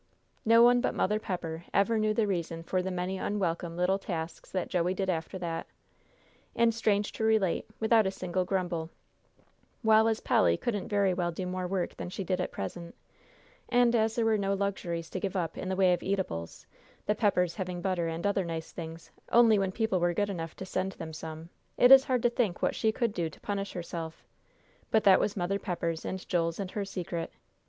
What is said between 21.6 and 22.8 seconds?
it is hard to think what